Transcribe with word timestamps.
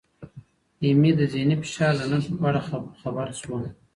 ایمي 0.83 1.11
د 1.19 1.21
ذهني 1.33 1.55
فشار 1.63 1.93
د 1.99 2.01
نښو 2.11 2.31
په 2.39 2.45
اړه 2.49 2.61
خبر 3.01 3.27
شوه. 3.41 3.59